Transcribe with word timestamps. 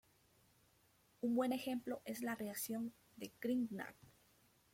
Un 1.21 1.35
buen 1.35 1.53
ejemplo 1.53 2.01
es 2.05 2.23
la 2.23 2.33
reacción 2.33 2.91
de 3.17 3.31
Grignard. 3.39 3.93